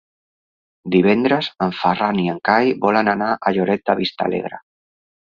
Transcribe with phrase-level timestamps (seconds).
[0.93, 4.61] Divendres en Ferran i en Cai volen anar a Lloret de Vistalegre.